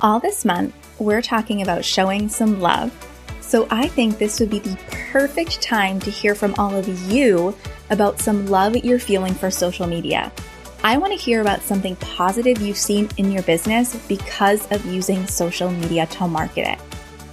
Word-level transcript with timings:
All 0.00 0.20
this 0.20 0.44
month, 0.44 0.76
we're 1.00 1.20
talking 1.20 1.62
about 1.62 1.84
showing 1.84 2.28
some 2.28 2.60
love. 2.60 2.92
So 3.40 3.66
I 3.68 3.88
think 3.88 4.16
this 4.16 4.38
would 4.38 4.48
be 4.48 4.60
the 4.60 4.78
perfect 5.10 5.60
time 5.60 5.98
to 6.00 6.10
hear 6.10 6.36
from 6.36 6.54
all 6.56 6.76
of 6.76 6.88
you 7.12 7.52
about 7.90 8.20
some 8.20 8.46
love 8.46 8.76
you're 8.76 9.00
feeling 9.00 9.34
for 9.34 9.50
social 9.50 9.88
media. 9.88 10.30
I 10.84 10.98
want 10.98 11.12
to 11.12 11.18
hear 11.18 11.40
about 11.40 11.62
something 11.62 11.96
positive 11.96 12.62
you've 12.62 12.76
seen 12.76 13.08
in 13.16 13.32
your 13.32 13.42
business 13.42 13.96
because 14.06 14.70
of 14.70 14.86
using 14.86 15.26
social 15.26 15.68
media 15.68 16.06
to 16.06 16.28
market 16.28 16.68
it. 16.68 16.78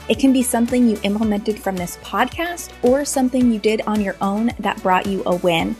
It 0.09 0.17
can 0.17 0.33
be 0.33 0.41
something 0.41 0.89
you 0.89 0.97
implemented 1.03 1.59
from 1.59 1.77
this 1.77 1.97
podcast 1.97 2.71
or 2.81 3.05
something 3.05 3.51
you 3.51 3.59
did 3.59 3.81
on 3.81 4.01
your 4.01 4.15
own 4.21 4.49
that 4.57 4.81
brought 4.81 5.05
you 5.05 5.21
a 5.27 5.35
win. 5.35 5.75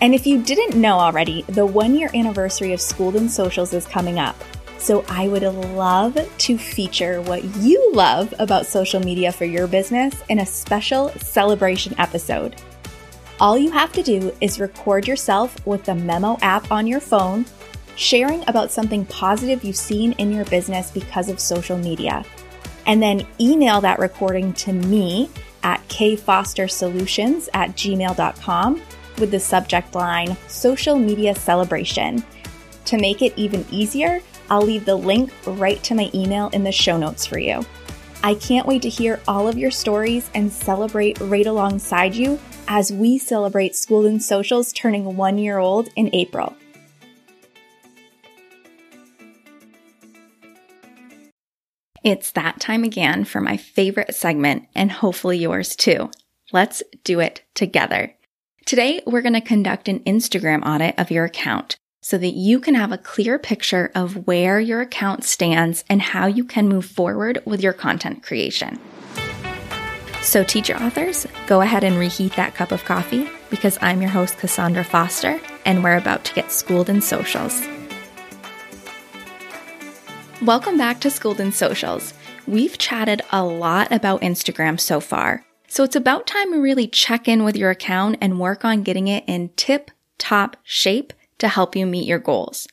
And 0.00 0.14
if 0.14 0.28
you 0.28 0.40
didn't 0.40 0.80
know 0.80 1.00
already, 1.00 1.42
the 1.48 1.66
one 1.66 1.96
year 1.96 2.10
anniversary 2.14 2.72
of 2.72 2.80
Schooled 2.80 3.16
in 3.16 3.28
Socials 3.28 3.72
is 3.72 3.84
coming 3.84 4.20
up. 4.20 4.36
So 4.84 5.02
I 5.08 5.28
would 5.28 5.44
love 5.44 6.14
to 6.36 6.58
feature 6.58 7.22
what 7.22 7.42
you 7.56 7.92
love 7.94 8.34
about 8.38 8.66
social 8.66 9.00
media 9.00 9.32
for 9.32 9.46
your 9.46 9.66
business 9.66 10.14
in 10.28 10.40
a 10.40 10.44
special 10.44 11.08
celebration 11.20 11.98
episode. 11.98 12.56
All 13.40 13.56
you 13.56 13.70
have 13.70 13.94
to 13.94 14.02
do 14.02 14.36
is 14.42 14.60
record 14.60 15.08
yourself 15.08 15.56
with 15.66 15.84
the 15.84 15.94
Memo 15.94 16.36
app 16.42 16.70
on 16.70 16.86
your 16.86 17.00
phone, 17.00 17.46
sharing 17.96 18.46
about 18.46 18.70
something 18.70 19.06
positive 19.06 19.64
you've 19.64 19.74
seen 19.74 20.12
in 20.18 20.30
your 20.30 20.44
business 20.44 20.90
because 20.90 21.30
of 21.30 21.40
social 21.40 21.78
media, 21.78 22.22
and 22.84 23.02
then 23.02 23.26
email 23.40 23.80
that 23.80 23.98
recording 23.98 24.52
to 24.52 24.74
me 24.74 25.30
at 25.62 25.80
kfostersolutions 25.88 27.48
at 27.54 27.70
gmail.com 27.70 28.82
with 29.18 29.30
the 29.30 29.40
subject 29.40 29.94
line 29.94 30.36
Social 30.46 30.98
Media 30.98 31.34
Celebration. 31.34 32.22
To 32.84 32.98
make 32.98 33.22
it 33.22 33.32
even 33.36 33.64
easier, 33.70 34.20
I'll 34.54 34.62
leave 34.62 34.84
the 34.84 34.94
link 34.94 35.32
right 35.48 35.82
to 35.82 35.96
my 35.96 36.08
email 36.14 36.48
in 36.50 36.62
the 36.62 36.70
show 36.70 36.96
notes 36.96 37.26
for 37.26 37.40
you. 37.40 37.66
I 38.22 38.36
can't 38.36 38.68
wait 38.68 38.82
to 38.82 38.88
hear 38.88 39.20
all 39.26 39.48
of 39.48 39.58
your 39.58 39.72
stories 39.72 40.30
and 40.32 40.52
celebrate 40.52 41.18
right 41.18 41.44
alongside 41.44 42.14
you 42.14 42.38
as 42.68 42.92
we 42.92 43.18
celebrate 43.18 43.74
Schooled 43.74 44.06
in 44.06 44.20
Socials 44.20 44.72
turning 44.72 45.16
one 45.16 45.38
year 45.38 45.58
old 45.58 45.88
in 45.96 46.08
April. 46.14 46.54
It's 52.04 52.30
that 52.30 52.60
time 52.60 52.84
again 52.84 53.24
for 53.24 53.40
my 53.40 53.56
favorite 53.56 54.14
segment 54.14 54.68
and 54.72 54.92
hopefully 54.92 55.38
yours 55.38 55.74
too. 55.74 56.12
Let's 56.52 56.80
do 57.02 57.18
it 57.18 57.42
together. 57.54 58.14
Today, 58.66 59.02
we're 59.04 59.20
going 59.20 59.34
to 59.34 59.40
conduct 59.40 59.88
an 59.88 59.98
Instagram 60.04 60.64
audit 60.64 60.96
of 60.96 61.10
your 61.10 61.24
account 61.24 61.76
so 62.04 62.18
that 62.18 62.34
you 62.34 62.60
can 62.60 62.74
have 62.74 62.92
a 62.92 62.98
clear 62.98 63.38
picture 63.38 63.90
of 63.94 64.26
where 64.26 64.60
your 64.60 64.82
account 64.82 65.24
stands 65.24 65.82
and 65.88 66.02
how 66.02 66.26
you 66.26 66.44
can 66.44 66.68
move 66.68 66.84
forward 66.84 67.40
with 67.46 67.62
your 67.62 67.72
content 67.72 68.22
creation. 68.22 68.78
So, 70.20 70.44
teacher 70.44 70.76
authors, 70.76 71.26
go 71.46 71.62
ahead 71.62 71.82
and 71.82 71.96
reheat 71.96 72.36
that 72.36 72.54
cup 72.54 72.72
of 72.72 72.84
coffee 72.84 73.30
because 73.48 73.78
I'm 73.80 74.02
your 74.02 74.10
host, 74.10 74.36
Kassaundra 74.36 74.84
Foster, 74.84 75.40
and 75.64 75.82
we're 75.82 75.96
about 75.96 76.26
to 76.26 76.34
get 76.34 76.52
schooled 76.52 76.90
in 76.90 77.00
socials. 77.00 77.66
Welcome 80.42 80.76
back 80.76 81.00
to 81.00 81.10
Schooled 81.10 81.40
in 81.40 81.52
Socials. 81.52 82.12
We've 82.46 82.76
chatted 82.76 83.22
a 83.32 83.42
lot 83.42 83.90
about 83.90 84.20
Instagram 84.20 84.78
so 84.78 85.00
far, 85.00 85.42
so 85.68 85.84
it's 85.84 85.96
about 85.96 86.26
time 86.26 86.52
to 86.52 86.60
really 86.60 86.86
check 86.86 87.28
in 87.28 87.44
with 87.44 87.56
your 87.56 87.70
account 87.70 88.18
and 88.20 88.38
work 88.38 88.62
on 88.62 88.82
getting 88.82 89.08
it 89.08 89.24
in 89.26 89.48
tip 89.56 89.90
top 90.18 90.58
shape 90.64 91.14
to 91.44 91.48
help 91.48 91.76
you 91.76 91.86
meet 91.86 92.08
your 92.08 92.18
goals. 92.18 92.66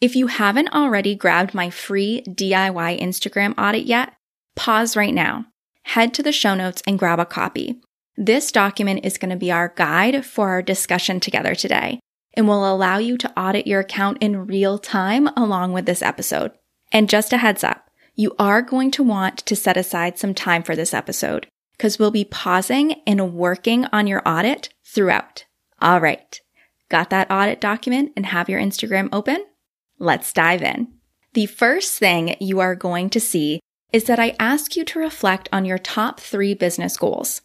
If 0.00 0.14
you 0.14 0.26
haven't 0.28 0.74
already 0.74 1.14
grabbed 1.14 1.54
my 1.54 1.70
free 1.70 2.22
DIY 2.28 3.00
Instagram 3.00 3.54
audit 3.58 3.84
yet, 3.84 4.12
pause 4.54 4.94
right 4.94 5.14
now. 5.14 5.46
Head 5.84 6.12
to 6.14 6.22
the 6.22 6.30
show 6.30 6.54
notes 6.54 6.82
and 6.86 6.98
grab 6.98 7.18
a 7.18 7.24
copy. 7.24 7.80
This 8.14 8.52
document 8.52 9.04
is 9.04 9.16
going 9.16 9.30
to 9.30 9.36
be 9.36 9.50
our 9.50 9.72
guide 9.74 10.26
for 10.26 10.50
our 10.50 10.60
discussion 10.60 11.18
together 11.18 11.54
today 11.54 11.98
and 12.34 12.46
will 12.46 12.70
allow 12.70 12.98
you 12.98 13.16
to 13.16 13.40
audit 13.40 13.66
your 13.66 13.80
account 13.80 14.18
in 14.20 14.46
real 14.46 14.78
time 14.78 15.28
along 15.28 15.72
with 15.72 15.86
this 15.86 16.02
episode. 16.02 16.52
And 16.92 17.08
just 17.08 17.32
a 17.32 17.38
heads 17.38 17.64
up, 17.64 17.88
you 18.14 18.34
are 18.38 18.60
going 18.60 18.90
to 18.92 19.02
want 19.02 19.38
to 19.38 19.56
set 19.56 19.78
aside 19.78 20.18
some 20.18 20.34
time 20.34 20.62
for 20.62 20.76
this 20.76 20.92
episode 20.92 21.46
because 21.76 21.98
we'll 21.98 22.10
be 22.10 22.24
pausing 22.24 23.00
and 23.06 23.34
working 23.34 23.86
on 23.86 24.06
your 24.06 24.22
audit 24.26 24.68
throughout. 24.84 25.46
All 25.80 26.00
right. 26.00 26.40
Got 26.88 27.10
that 27.10 27.30
audit 27.30 27.60
document 27.60 28.12
and 28.16 28.26
have 28.26 28.48
your 28.48 28.60
Instagram 28.60 29.08
open? 29.12 29.44
Let's 29.98 30.32
dive 30.32 30.62
in. 30.62 30.88
The 31.34 31.46
first 31.46 31.98
thing 31.98 32.36
you 32.40 32.60
are 32.60 32.74
going 32.74 33.10
to 33.10 33.20
see 33.20 33.60
is 33.92 34.04
that 34.04 34.18
I 34.18 34.36
ask 34.38 34.76
you 34.76 34.84
to 34.84 34.98
reflect 34.98 35.48
on 35.52 35.64
your 35.64 35.78
top 35.78 36.20
three 36.20 36.54
business 36.54 36.96
goals. 36.96 37.42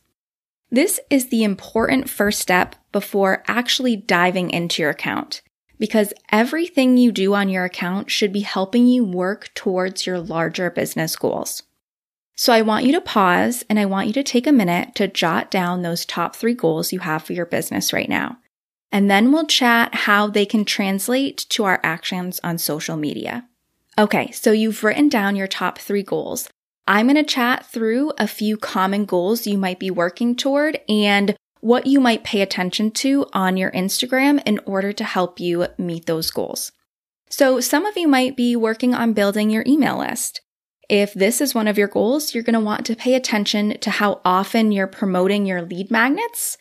This 0.69 0.99
is 1.09 1.29
the 1.29 1.43
important 1.43 2.09
first 2.09 2.39
step 2.39 2.75
before 2.91 3.43
actually 3.47 3.95
diving 3.95 4.49
into 4.49 4.81
your 4.81 4.91
account 4.91 5.41
because 5.77 6.13
everything 6.31 6.97
you 6.97 7.11
do 7.11 7.33
on 7.33 7.49
your 7.49 7.65
account 7.65 8.09
should 8.09 8.31
be 8.31 8.41
helping 8.41 8.87
you 8.87 9.03
work 9.03 9.51
towards 9.53 10.05
your 10.05 10.19
larger 10.19 10.69
business 10.69 11.15
goals. 11.15 11.63
So 12.35 12.53
I 12.53 12.61
want 12.61 12.85
you 12.85 12.93
to 12.93 13.01
pause 13.01 13.63
and 13.69 13.79
I 13.79 13.85
want 13.85 14.07
you 14.07 14.13
to 14.13 14.23
take 14.23 14.47
a 14.47 14.51
minute 14.51 14.95
to 14.95 15.07
jot 15.07 15.51
down 15.51 15.81
those 15.81 16.05
top 16.05 16.35
three 16.35 16.55
goals 16.55 16.93
you 16.93 16.99
have 16.99 17.23
for 17.23 17.33
your 17.33 17.45
business 17.45 17.93
right 17.93 18.09
now 18.09 18.37
and 18.93 19.09
then 19.09 19.31
we'll 19.31 19.47
chat 19.47 19.93
how 19.95 20.27
they 20.27 20.45
can 20.45 20.63
translate 20.63 21.47
to 21.49 21.63
our 21.63 21.79
actions 21.83 22.39
on 22.43 22.59
social 22.59 22.95
media. 22.95 23.49
Okay, 23.97 24.29
so 24.31 24.51
you've 24.51 24.83
written 24.83 25.09
down 25.09 25.35
your 25.35 25.47
top 25.47 25.79
three 25.79 26.03
goals. 26.03 26.47
I'm 26.87 27.07
going 27.07 27.15
to 27.15 27.23
chat 27.23 27.65
through 27.65 28.11
a 28.19 28.27
few 28.27 28.55
common 28.55 29.05
goals 29.05 29.47
you 29.47 29.57
might 29.57 29.79
be 29.79 29.89
working 29.89 30.35
toward 30.35 30.79
and 30.87 31.35
what 31.59 31.87
you 31.87 31.99
might 31.99 32.23
pay 32.23 32.41
attention 32.41 32.91
to 32.91 33.25
on 33.33 33.57
your 33.57 33.71
Instagram 33.71 34.41
in 34.45 34.59
order 34.65 34.93
to 34.93 35.03
help 35.03 35.39
you 35.39 35.67
meet 35.77 36.05
those 36.05 36.29
goals. 36.29 36.71
So 37.29 37.61
some 37.61 37.85
of 37.85 37.97
you 37.97 38.07
might 38.07 38.37
be 38.37 38.55
working 38.55 38.93
on 38.93 39.13
building 39.13 39.49
your 39.49 39.63
email 39.65 39.97
list. 39.97 40.41
If 40.87 41.13
this 41.13 41.41
is 41.41 41.55
one 41.55 41.67
of 41.67 41.77
your 41.77 41.87
goals, 41.87 42.35
you're 42.35 42.43
going 42.43 42.53
to 42.53 42.59
want 42.59 42.85
to 42.87 42.95
pay 42.95 43.15
attention 43.15 43.79
to 43.79 43.89
how 43.89 44.21
often 44.23 44.71
you're 44.71 44.85
promoting 44.85 45.45
your 45.45 45.63
lead 45.63 45.89
magnets 45.89 46.57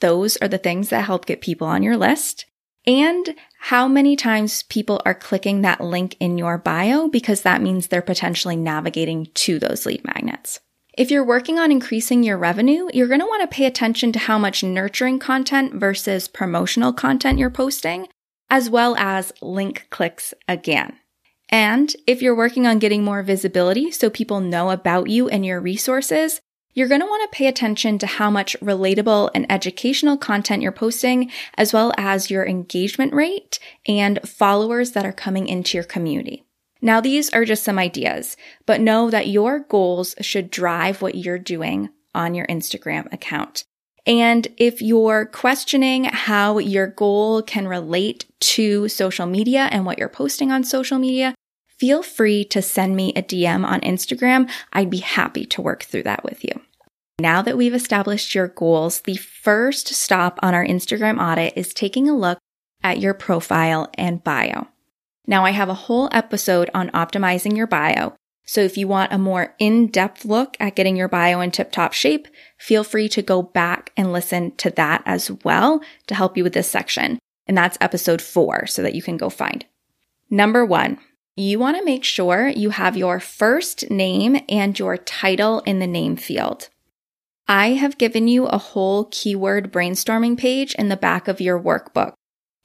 those 0.00 0.36
are 0.38 0.48
the 0.48 0.58
things 0.58 0.88
that 0.90 1.04
help 1.04 1.26
get 1.26 1.40
people 1.40 1.66
on 1.66 1.82
your 1.82 1.96
list. 1.96 2.46
And 2.86 3.34
how 3.58 3.88
many 3.88 4.14
times 4.14 4.62
people 4.64 5.02
are 5.04 5.14
clicking 5.14 5.62
that 5.62 5.80
link 5.80 6.16
in 6.20 6.38
your 6.38 6.56
bio 6.56 7.08
because 7.08 7.42
that 7.42 7.60
means 7.60 7.88
they're 7.88 8.02
potentially 8.02 8.54
navigating 8.54 9.26
to 9.34 9.58
those 9.58 9.86
lead 9.86 10.04
magnets. 10.04 10.60
If 10.96 11.10
you're 11.10 11.24
working 11.24 11.58
on 11.58 11.72
increasing 11.72 12.22
your 12.22 12.38
revenue, 12.38 12.88
you're 12.94 13.08
going 13.08 13.20
to 13.20 13.26
want 13.26 13.42
to 13.42 13.54
pay 13.54 13.66
attention 13.66 14.12
to 14.12 14.18
how 14.18 14.38
much 14.38 14.62
nurturing 14.62 15.18
content 15.18 15.74
versus 15.74 16.28
promotional 16.28 16.92
content 16.92 17.38
you're 17.38 17.50
posting, 17.50 18.08
as 18.48 18.70
well 18.70 18.96
as 18.96 19.32
link 19.42 19.88
clicks 19.90 20.32
again. 20.48 20.96
And 21.48 21.94
if 22.06 22.22
you're 22.22 22.36
working 22.36 22.66
on 22.66 22.78
getting 22.78 23.04
more 23.04 23.22
visibility 23.22 23.90
so 23.90 24.08
people 24.08 24.40
know 24.40 24.70
about 24.70 25.08
you 25.08 25.28
and 25.28 25.44
your 25.44 25.60
resources, 25.60 26.40
you're 26.76 26.88
going 26.88 27.00
to 27.00 27.06
want 27.06 27.28
to 27.28 27.36
pay 27.36 27.46
attention 27.46 27.98
to 27.98 28.06
how 28.06 28.30
much 28.30 28.54
relatable 28.60 29.30
and 29.34 29.50
educational 29.50 30.18
content 30.18 30.62
you're 30.62 30.70
posting, 30.70 31.32
as 31.56 31.72
well 31.72 31.92
as 31.96 32.30
your 32.30 32.46
engagement 32.46 33.14
rate 33.14 33.58
and 33.88 34.20
followers 34.28 34.92
that 34.92 35.06
are 35.06 35.12
coming 35.12 35.48
into 35.48 35.78
your 35.78 35.84
community. 35.84 36.44
Now, 36.82 37.00
these 37.00 37.30
are 37.30 37.46
just 37.46 37.64
some 37.64 37.78
ideas, 37.78 38.36
but 38.66 38.82
know 38.82 39.10
that 39.10 39.26
your 39.26 39.60
goals 39.60 40.14
should 40.20 40.50
drive 40.50 41.00
what 41.00 41.14
you're 41.14 41.38
doing 41.38 41.88
on 42.14 42.34
your 42.34 42.46
Instagram 42.46 43.10
account. 43.10 43.64
And 44.06 44.46
if 44.58 44.82
you're 44.82 45.24
questioning 45.24 46.04
how 46.04 46.58
your 46.58 46.86
goal 46.86 47.42
can 47.42 47.66
relate 47.66 48.26
to 48.40 48.88
social 48.88 49.26
media 49.26 49.68
and 49.72 49.86
what 49.86 49.98
you're 49.98 50.08
posting 50.10 50.52
on 50.52 50.62
social 50.62 50.98
media, 50.98 51.34
feel 51.78 52.02
free 52.02 52.44
to 52.46 52.62
send 52.62 52.96
me 52.96 53.12
a 53.14 53.22
DM 53.22 53.64
on 53.66 53.80
Instagram. 53.80 54.50
I'd 54.72 54.90
be 54.90 54.98
happy 54.98 55.44
to 55.46 55.62
work 55.62 55.82
through 55.82 56.04
that 56.04 56.24
with 56.24 56.44
you. 56.44 56.60
Now 57.18 57.40
that 57.42 57.56
we've 57.56 57.74
established 57.74 58.34
your 58.34 58.48
goals, 58.48 59.00
the 59.00 59.16
first 59.16 59.88
stop 59.88 60.38
on 60.42 60.54
our 60.54 60.64
Instagram 60.64 61.20
audit 61.20 61.54
is 61.56 61.72
taking 61.72 62.08
a 62.08 62.16
look 62.16 62.38
at 62.82 63.00
your 63.00 63.14
profile 63.14 63.90
and 63.94 64.22
bio. 64.22 64.68
Now 65.26 65.44
I 65.44 65.50
have 65.50 65.68
a 65.68 65.74
whole 65.74 66.08
episode 66.12 66.70
on 66.74 66.90
optimizing 66.90 67.56
your 67.56 67.66
bio. 67.66 68.14
So 68.44 68.60
if 68.60 68.76
you 68.78 68.86
want 68.86 69.12
a 69.12 69.18
more 69.18 69.54
in-depth 69.58 70.24
look 70.24 70.56
at 70.60 70.76
getting 70.76 70.94
your 70.94 71.08
bio 71.08 71.40
in 71.40 71.50
tip-top 71.50 71.92
shape, 71.92 72.28
feel 72.58 72.84
free 72.84 73.08
to 73.08 73.22
go 73.22 73.42
back 73.42 73.90
and 73.96 74.12
listen 74.12 74.54
to 74.56 74.70
that 74.72 75.02
as 75.04 75.30
well 75.42 75.80
to 76.06 76.14
help 76.14 76.36
you 76.36 76.44
with 76.44 76.52
this 76.52 76.70
section. 76.70 77.18
And 77.48 77.56
that's 77.56 77.78
episode 77.80 78.22
four 78.22 78.66
so 78.66 78.82
that 78.82 78.94
you 78.94 79.02
can 79.02 79.16
go 79.16 79.30
find. 79.30 79.64
Number 80.30 80.64
one, 80.64 80.98
you 81.36 81.58
want 81.58 81.76
to 81.76 81.84
make 81.84 82.02
sure 82.02 82.48
you 82.48 82.70
have 82.70 82.96
your 82.96 83.20
first 83.20 83.90
name 83.90 84.40
and 84.48 84.78
your 84.78 84.96
title 84.96 85.60
in 85.60 85.80
the 85.80 85.86
name 85.86 86.16
field. 86.16 86.70
I 87.46 87.74
have 87.74 87.98
given 87.98 88.26
you 88.26 88.46
a 88.46 88.56
whole 88.56 89.04
keyword 89.10 89.70
brainstorming 89.70 90.38
page 90.38 90.74
in 90.76 90.88
the 90.88 90.96
back 90.96 91.28
of 91.28 91.40
your 91.40 91.60
workbook. 91.60 92.14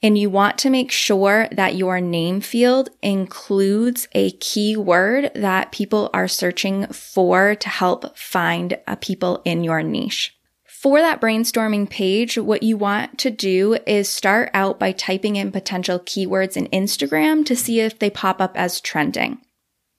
And 0.01 0.18
you 0.18 0.29
want 0.29 0.57
to 0.59 0.69
make 0.69 0.89
sure 0.89 1.47
that 1.51 1.75
your 1.75 2.01
name 2.01 2.41
field 2.41 2.89
includes 3.03 4.07
a 4.13 4.31
keyword 4.31 5.31
that 5.35 5.71
people 5.71 6.09
are 6.13 6.27
searching 6.27 6.88
for 6.88 7.53
to 7.56 7.69
help 7.69 8.17
find 8.17 8.79
people 9.01 9.41
in 9.45 9.63
your 9.63 9.83
niche. 9.83 10.35
For 10.81 10.99
that 10.99 11.21
brainstorming 11.21 11.91
page, 11.91 12.39
what 12.39 12.63
you 12.63 12.75
want 12.75 13.19
to 13.19 13.29
do 13.29 13.77
is 13.85 14.09
start 14.09 14.49
out 14.51 14.79
by 14.79 14.93
typing 14.93 15.35
in 15.35 15.51
potential 15.51 15.99
keywords 15.99 16.57
in 16.57 16.65
Instagram 16.69 17.45
to 17.45 17.55
see 17.55 17.81
if 17.81 17.99
they 17.99 18.09
pop 18.09 18.41
up 18.41 18.57
as 18.57 18.81
trending. 18.81 19.37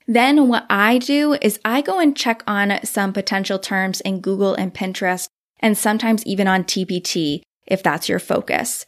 Then 0.07 0.49
what 0.49 0.65
I 0.69 0.97
do 0.97 1.37
is 1.41 1.57
I 1.63 1.79
go 1.79 2.01
and 2.01 2.17
check 2.17 2.43
on 2.45 2.83
some 2.83 3.13
potential 3.13 3.59
terms 3.59 4.01
in 4.01 4.19
Google 4.19 4.55
and 4.55 4.73
Pinterest 4.73 5.29
and 5.61 5.77
sometimes 5.77 6.25
even 6.25 6.49
on 6.49 6.65
TPT 6.65 7.43
if 7.65 7.81
that's 7.81 8.09
your 8.09 8.19
focus. 8.19 8.85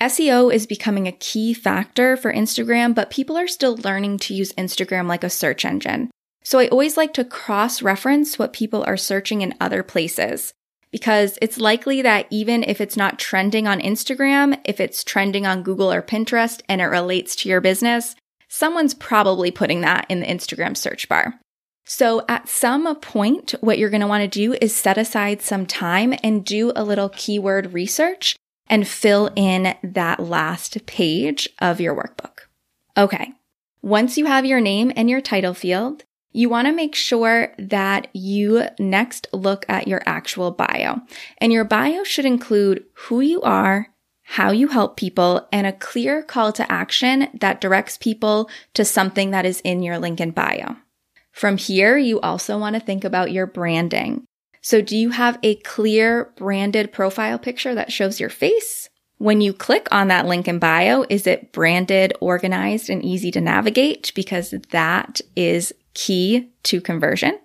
SEO 0.00 0.54
is 0.54 0.64
becoming 0.64 1.08
a 1.08 1.12
key 1.12 1.52
factor 1.52 2.16
for 2.16 2.32
Instagram, 2.32 2.94
but 2.94 3.10
people 3.10 3.36
are 3.36 3.48
still 3.48 3.76
learning 3.78 4.18
to 4.18 4.34
use 4.34 4.52
Instagram 4.52 5.08
like 5.08 5.24
a 5.24 5.30
search 5.30 5.64
engine. 5.64 6.08
So 6.44 6.60
I 6.60 6.68
always 6.68 6.96
like 6.96 7.14
to 7.14 7.24
cross 7.24 7.82
reference 7.82 8.38
what 8.38 8.52
people 8.52 8.84
are 8.86 8.96
searching 8.96 9.42
in 9.42 9.56
other 9.60 9.82
places 9.82 10.52
because 10.90 11.38
it's 11.42 11.58
likely 11.58 12.02
that 12.02 12.26
even 12.30 12.62
if 12.64 12.80
it's 12.80 12.96
not 12.96 13.18
trending 13.18 13.66
on 13.66 13.80
Instagram, 13.80 14.60
if 14.64 14.80
it's 14.80 15.04
trending 15.04 15.46
on 15.46 15.62
Google 15.62 15.92
or 15.92 16.02
Pinterest 16.02 16.60
and 16.68 16.80
it 16.80 16.86
relates 16.86 17.36
to 17.36 17.48
your 17.48 17.60
business, 17.60 18.14
someone's 18.48 18.94
probably 18.94 19.50
putting 19.50 19.80
that 19.82 20.06
in 20.08 20.20
the 20.20 20.26
Instagram 20.26 20.76
search 20.76 21.08
bar. 21.08 21.38
So 21.84 22.24
at 22.28 22.48
some 22.48 22.96
point, 22.96 23.54
what 23.60 23.78
you're 23.78 23.90
going 23.90 24.00
to 24.00 24.06
want 24.08 24.22
to 24.22 24.28
do 24.28 24.56
is 24.60 24.74
set 24.74 24.98
aside 24.98 25.40
some 25.40 25.66
time 25.66 26.14
and 26.22 26.44
do 26.44 26.72
a 26.74 26.82
little 26.82 27.08
keyword 27.10 27.72
research 27.72 28.36
and 28.68 28.88
fill 28.88 29.30
in 29.36 29.76
that 29.82 30.18
last 30.18 30.84
page 30.86 31.48
of 31.60 31.80
your 31.80 31.94
workbook. 31.94 32.46
Okay. 32.96 33.32
Once 33.82 34.18
you 34.18 34.26
have 34.26 34.44
your 34.44 34.60
name 34.60 34.92
and 34.96 35.08
your 35.08 35.20
title 35.20 35.54
field, 35.54 36.02
you 36.36 36.50
want 36.50 36.66
to 36.66 36.72
make 36.72 36.94
sure 36.94 37.54
that 37.58 38.08
you 38.12 38.64
next 38.78 39.26
look 39.32 39.64
at 39.68 39.88
your 39.88 40.02
actual 40.04 40.50
bio. 40.50 41.00
And 41.38 41.52
your 41.52 41.64
bio 41.64 42.04
should 42.04 42.26
include 42.26 42.84
who 42.92 43.20
you 43.20 43.40
are, 43.40 43.88
how 44.22 44.50
you 44.50 44.68
help 44.68 44.96
people, 44.96 45.48
and 45.50 45.66
a 45.66 45.72
clear 45.72 46.22
call 46.22 46.52
to 46.52 46.70
action 46.70 47.28
that 47.40 47.60
directs 47.60 47.96
people 47.96 48.50
to 48.74 48.84
something 48.84 49.30
that 49.30 49.46
is 49.46 49.60
in 49.62 49.82
your 49.82 49.98
link 49.98 50.20
in 50.20 50.30
bio. 50.30 50.76
From 51.32 51.56
here, 51.56 51.96
you 51.96 52.20
also 52.20 52.58
want 52.58 52.74
to 52.74 52.80
think 52.80 53.04
about 53.04 53.32
your 53.32 53.46
branding. 53.46 54.24
So 54.60 54.82
do 54.82 54.96
you 54.96 55.10
have 55.10 55.38
a 55.42 55.56
clear 55.56 56.32
branded 56.36 56.92
profile 56.92 57.38
picture 57.38 57.74
that 57.74 57.92
shows 57.92 58.20
your 58.20 58.30
face? 58.30 58.90
When 59.18 59.40
you 59.40 59.54
click 59.54 59.88
on 59.90 60.08
that 60.08 60.26
link 60.26 60.48
in 60.48 60.58
bio, 60.58 61.06
is 61.08 61.26
it 61.26 61.52
branded, 61.52 62.12
organized, 62.20 62.90
and 62.90 63.02
easy 63.02 63.30
to 63.30 63.40
navigate? 63.40 64.12
Because 64.14 64.54
that 64.70 65.22
is 65.34 65.72
key 65.96 66.50
to 66.62 66.80
conversion. 66.80 67.40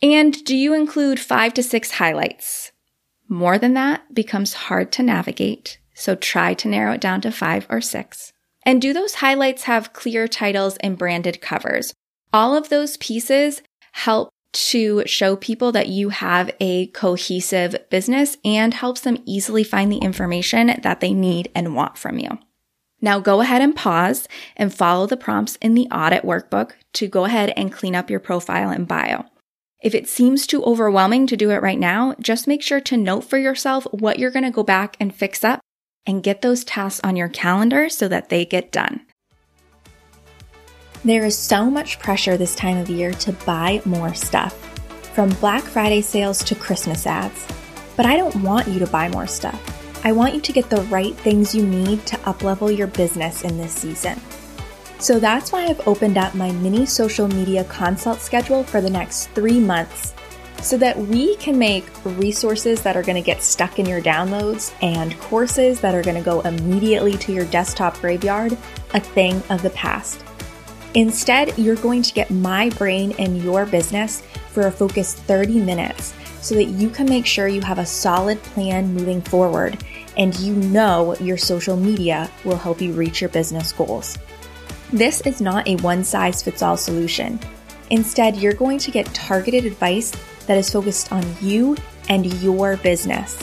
And 0.00 0.32
do 0.44 0.56
you 0.56 0.72
include 0.72 1.20
five 1.20 1.52
to 1.54 1.62
six 1.62 1.90
highlights? 1.90 2.72
More 3.28 3.58
than 3.58 3.74
that 3.74 4.14
becomes 4.14 4.54
hard 4.54 4.90
to 4.92 5.02
navigate. 5.02 5.78
So 5.92 6.14
try 6.14 6.54
to 6.54 6.68
narrow 6.68 6.92
it 6.92 7.00
down 7.00 7.20
to 7.22 7.32
five 7.32 7.66
or 7.68 7.80
six. 7.80 8.32
And 8.64 8.80
do 8.80 8.92
those 8.92 9.14
highlights 9.14 9.64
have 9.64 9.92
clear 9.92 10.28
titles 10.28 10.76
and 10.78 10.96
branded 10.96 11.40
covers? 11.40 11.92
All 12.32 12.56
of 12.56 12.68
those 12.68 12.96
pieces 12.98 13.60
help 13.92 14.30
to 14.52 15.02
show 15.06 15.36
people 15.36 15.72
that 15.72 15.88
you 15.88 16.10
have 16.10 16.50
a 16.60 16.86
cohesive 16.88 17.76
business 17.90 18.38
and 18.44 18.72
helps 18.72 19.00
them 19.00 19.22
easily 19.26 19.64
find 19.64 19.90
the 19.90 19.98
information 19.98 20.72
that 20.82 21.00
they 21.00 21.12
need 21.12 21.50
and 21.54 21.74
want 21.74 21.98
from 21.98 22.18
you. 22.18 22.38
Now 23.00 23.20
go 23.20 23.40
ahead 23.40 23.62
and 23.62 23.76
pause 23.76 24.28
and 24.56 24.74
follow 24.74 25.06
the 25.06 25.16
prompts 25.16 25.56
in 25.56 25.74
the 25.74 25.86
audit 25.88 26.24
workbook 26.24 26.72
to 26.94 27.06
go 27.06 27.24
ahead 27.24 27.52
and 27.56 27.72
clean 27.72 27.94
up 27.94 28.10
your 28.10 28.20
profile 28.20 28.70
and 28.70 28.88
bio. 28.88 29.24
If 29.80 29.94
it 29.94 30.08
seems 30.08 30.46
too 30.46 30.64
overwhelming 30.64 31.28
to 31.28 31.36
do 31.36 31.50
it 31.50 31.62
right 31.62 31.78
now, 31.78 32.16
just 32.18 32.48
make 32.48 32.62
sure 32.62 32.80
to 32.80 32.96
note 32.96 33.22
for 33.22 33.38
yourself 33.38 33.86
what 33.92 34.18
you're 34.18 34.32
going 34.32 34.44
to 34.44 34.50
go 34.50 34.64
back 34.64 34.96
and 34.98 35.14
fix 35.14 35.44
up 35.44 35.60
and 36.04 36.22
get 36.22 36.42
those 36.42 36.64
tasks 36.64 37.00
on 37.04 37.14
your 37.14 37.28
calendar 37.28 37.88
so 37.88 38.08
that 38.08 38.28
they 38.28 38.44
get 38.44 38.72
done. 38.72 39.02
There 41.04 41.24
is 41.24 41.38
so 41.38 41.70
much 41.70 42.00
pressure 42.00 42.36
this 42.36 42.56
time 42.56 42.76
of 42.78 42.90
year 42.90 43.12
to 43.12 43.32
buy 43.32 43.80
more 43.84 44.14
stuff, 44.14 44.52
from 45.14 45.30
Black 45.34 45.62
Friday 45.62 46.00
sales 46.00 46.42
to 46.44 46.56
Christmas 46.56 47.06
ads. 47.06 47.46
But 47.96 48.06
I 48.06 48.16
don't 48.16 48.42
want 48.42 48.66
you 48.66 48.80
to 48.80 48.86
buy 48.88 49.08
more 49.08 49.28
stuff. 49.28 49.77
I 50.04 50.12
want 50.12 50.34
you 50.34 50.40
to 50.40 50.52
get 50.52 50.70
the 50.70 50.82
right 50.82 51.14
things 51.16 51.54
you 51.54 51.66
need 51.66 52.06
to 52.06 52.16
uplevel 52.18 52.76
your 52.76 52.86
business 52.86 53.42
in 53.42 53.58
this 53.58 53.72
season. 53.72 54.20
So 55.00 55.18
that's 55.18 55.52
why 55.52 55.66
I've 55.66 55.86
opened 55.86 56.18
up 56.18 56.34
my 56.34 56.52
mini 56.52 56.86
social 56.86 57.28
media 57.28 57.64
consult 57.64 58.20
schedule 58.20 58.64
for 58.64 58.80
the 58.80 58.90
next 58.90 59.26
three 59.30 59.60
months 59.60 60.14
so 60.60 60.76
that 60.76 60.96
we 60.96 61.36
can 61.36 61.58
make 61.58 61.84
resources 62.04 62.82
that 62.82 62.96
are 62.96 63.02
going 63.02 63.16
to 63.16 63.22
get 63.22 63.42
stuck 63.42 63.78
in 63.78 63.86
your 63.86 64.00
downloads 64.00 64.72
and 64.82 65.18
courses 65.20 65.80
that 65.80 65.94
are 65.94 66.02
going 66.02 66.16
to 66.16 66.22
go 66.22 66.40
immediately 66.40 67.16
to 67.18 67.32
your 67.32 67.44
desktop 67.46 67.98
graveyard 68.00 68.56
a 68.94 69.00
thing 69.00 69.42
of 69.50 69.62
the 69.62 69.70
past. 69.70 70.24
Instead, 70.94 71.56
you're 71.58 71.76
going 71.76 72.02
to 72.02 72.12
get 72.12 72.30
my 72.30 72.70
brain 72.70 73.14
and 73.18 73.42
your 73.42 73.66
business 73.66 74.22
for 74.52 74.66
a 74.66 74.72
focused 74.72 75.18
30 75.18 75.60
minutes 75.60 76.14
so 76.40 76.54
that 76.54 76.64
you 76.64 76.88
can 76.88 77.08
make 77.08 77.26
sure 77.26 77.48
you 77.48 77.60
have 77.60 77.78
a 77.78 77.86
solid 77.86 78.42
plan 78.42 78.94
moving 78.94 79.20
forward 79.22 79.82
and 80.16 80.38
you 80.38 80.54
know 80.54 81.14
your 81.16 81.36
social 81.36 81.76
media 81.76 82.30
will 82.44 82.56
help 82.56 82.80
you 82.80 82.92
reach 82.92 83.20
your 83.20 83.30
business 83.30 83.72
goals. 83.72 84.18
This 84.92 85.20
is 85.22 85.40
not 85.40 85.68
a 85.68 85.76
one 85.76 86.02
size 86.02 86.42
fits 86.42 86.62
all 86.62 86.76
solution. 86.76 87.38
Instead, 87.90 88.36
you're 88.36 88.52
going 88.52 88.78
to 88.78 88.90
get 88.90 89.06
targeted 89.14 89.64
advice 89.64 90.12
that 90.46 90.58
is 90.58 90.70
focused 90.70 91.12
on 91.12 91.24
you 91.40 91.76
and 92.08 92.26
your 92.42 92.76
business. 92.78 93.38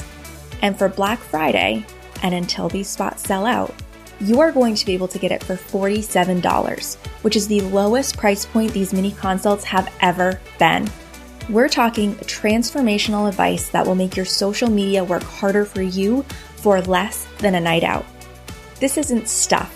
And 0.62 0.78
for 0.78 0.90
Black 0.90 1.20
Friday, 1.20 1.86
and 2.24 2.34
until 2.34 2.70
these 2.70 2.90
spots 2.90 3.24
sell 3.24 3.46
out, 3.46 3.74
you 4.20 4.40
are 4.40 4.52
going 4.52 4.76
to 4.76 4.86
be 4.86 4.94
able 4.94 5.08
to 5.10 5.20
get 5.20 5.32
it 5.32 5.44
for 5.44 5.56
$47, 5.56 6.96
which 7.22 7.36
is 7.36 7.48
the 7.48 7.62
lowest 7.62 8.18
price 8.18 8.46
point 8.46 8.72
these 8.72 8.94
mini 8.94 9.12
consults 9.12 9.64
have 9.66 9.94
ever 10.02 10.40
been. 10.58 10.90
We're 11.48 11.70
talking 11.70 12.16
transformational 12.16 13.30
advice 13.30 13.70
that 13.70 13.86
will 13.86 13.94
make 13.94 14.16
your 14.16 14.26
social 14.26 14.68
media 14.68 15.04
work 15.04 15.22
harder 15.22 15.64
for 15.64 15.84
you 15.84 16.24
for 16.56 16.82
less 16.82 17.28
than 17.38 17.54
a 17.54 17.62
night 17.62 17.84
out. 17.84 18.06
This 18.80 18.98
isn't 18.98 19.28
stuff, 19.28 19.72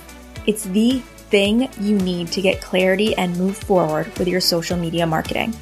it's 0.48 0.64
the 0.64 1.00
thing 1.30 1.70
you 1.80 1.98
need 2.00 2.32
to 2.32 2.42
get 2.42 2.60
clarity 2.60 3.16
and 3.16 3.38
move 3.38 3.56
forward 3.56 4.08
with 4.18 4.28
your 4.28 4.42
social 4.42 4.78
media 4.78 5.06
marketing. 5.06 5.54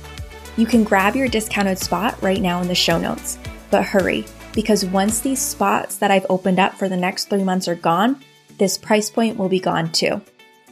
You 0.56 0.66
can 0.66 0.86
grab 0.86 1.16
your 1.16 1.28
discounted 1.28 1.78
spot 1.78 2.22
right 2.22 2.42
now 2.42 2.62
in 2.62 2.70
the 2.70 2.76
show 2.76 2.98
notes, 2.98 3.38
but 3.70 3.84
hurry 3.84 4.26
because 4.54 4.86
once 4.86 5.20
these 5.20 5.42
spots 5.42 5.98
that 5.98 6.10
I've 6.10 6.26
opened 6.30 6.58
up 6.58 6.74
for 6.76 6.88
the 6.88 6.98
next 6.98 7.26
three 7.26 7.44
months 7.44 7.68
are 7.68 7.76
gone, 7.76 8.24
this 8.58 8.78
price 8.78 9.10
point 9.10 9.38
will 9.38 9.50
be 9.50 9.60
gone 9.60 9.92
too. 9.92 10.22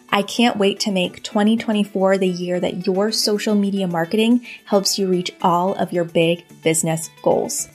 I 0.09 0.21
can't 0.21 0.57
wait 0.57 0.79
to 0.81 0.91
make 0.91 1.23
2024 1.23 2.17
the 2.17 2.27
year 2.27 2.59
that 2.59 2.85
your 2.85 3.11
social 3.11 3.55
media 3.55 3.87
marketing 3.87 4.45
helps 4.65 4.97
you 4.97 5.07
reach 5.07 5.31
all 5.41 5.73
of 5.75 5.91
your 5.91 6.05
big 6.05 6.45
business 6.63 7.09
goals. 7.21 7.67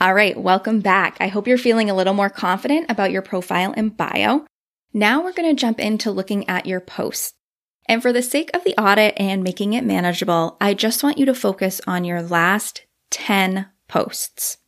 All 0.00 0.12
right, 0.12 0.36
welcome 0.36 0.80
back. 0.80 1.16
I 1.18 1.28
hope 1.28 1.48
you're 1.48 1.56
feeling 1.56 1.88
a 1.88 1.94
little 1.94 2.14
more 2.14 2.28
confident 2.28 2.90
about 2.90 3.10
your 3.10 3.22
profile 3.22 3.72
and 3.76 3.96
bio. 3.96 4.44
Now 4.92 5.22
we're 5.24 5.32
going 5.32 5.54
to 5.54 5.60
jump 5.60 5.80
into 5.80 6.10
looking 6.10 6.48
at 6.48 6.66
your 6.66 6.80
posts. 6.80 7.32
And 7.88 8.02
for 8.02 8.12
the 8.12 8.22
sake 8.22 8.50
of 8.54 8.64
the 8.64 8.78
audit 8.80 9.14
and 9.16 9.42
making 9.42 9.72
it 9.72 9.84
manageable, 9.84 10.56
I 10.60 10.74
just 10.74 11.02
want 11.02 11.18
you 11.18 11.26
to 11.26 11.34
focus 11.34 11.80
on 11.86 12.04
your 12.04 12.22
last 12.22 12.82
10 13.10 13.66
posts. 13.88 14.58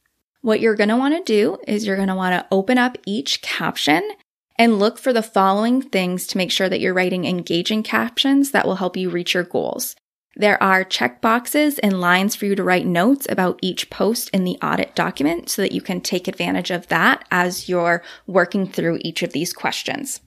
What 0.46 0.60
you're 0.60 0.76
going 0.76 0.90
to 0.90 0.96
want 0.96 1.16
to 1.16 1.24
do 1.24 1.58
is 1.66 1.84
you're 1.84 1.96
going 1.96 2.06
to 2.06 2.14
want 2.14 2.32
to 2.32 2.46
open 2.52 2.78
up 2.78 2.96
each 3.04 3.42
caption 3.42 4.08
and 4.56 4.78
look 4.78 4.96
for 4.96 5.12
the 5.12 5.20
following 5.20 5.82
things 5.82 6.24
to 6.28 6.38
make 6.38 6.52
sure 6.52 6.68
that 6.68 6.78
you're 6.78 6.94
writing 6.94 7.24
engaging 7.24 7.82
captions 7.82 8.52
that 8.52 8.64
will 8.64 8.76
help 8.76 8.96
you 8.96 9.10
reach 9.10 9.34
your 9.34 9.42
goals. 9.42 9.96
There 10.36 10.62
are 10.62 10.84
check 10.84 11.20
boxes 11.20 11.80
and 11.80 12.00
lines 12.00 12.36
for 12.36 12.46
you 12.46 12.54
to 12.54 12.62
write 12.62 12.86
notes 12.86 13.26
about 13.28 13.58
each 13.60 13.90
post 13.90 14.30
in 14.30 14.44
the 14.44 14.56
audit 14.62 14.94
document 14.94 15.48
so 15.50 15.62
that 15.62 15.72
you 15.72 15.80
can 15.80 16.00
take 16.00 16.28
advantage 16.28 16.70
of 16.70 16.86
that 16.86 17.24
as 17.32 17.68
you're 17.68 18.04
working 18.28 18.68
through 18.68 19.00
each 19.00 19.24
of 19.24 19.32
these 19.32 19.52
questions. 19.52 20.20